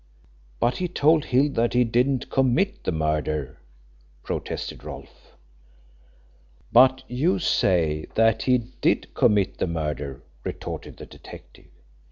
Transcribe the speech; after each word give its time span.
"But 0.59 0.77
he 0.77 0.87
told 0.87 1.25
Hill 1.25 1.49
that 1.49 1.73
he 1.73 1.83
didn't 1.83 2.31
commit 2.31 2.85
the 2.85 2.91
murder," 2.91 3.59
protested 4.23 4.83
Rolfe. 4.83 5.37
"But 6.71 7.03
you 7.07 7.37
say 7.37 8.07
that 8.15 8.41
he 8.41 8.57
did 8.57 9.13
commit 9.13 9.59
the 9.59 9.67
murder," 9.67 10.23
retorted 10.43 10.97
the 10.97 11.05
detective. 11.05 11.69